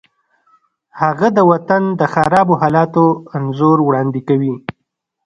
[1.01, 3.05] هغه د وطن د خرابو حالاتو
[3.37, 4.53] انځور وړاندې کوي